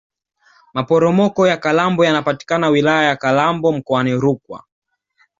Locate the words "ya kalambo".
1.47-2.05, 3.09-3.71